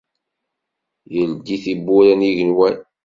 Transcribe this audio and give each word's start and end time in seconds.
Ildi 1.21 1.55
tibbura 1.63 2.13
n 2.15 2.21
yigenwan. 2.25 2.75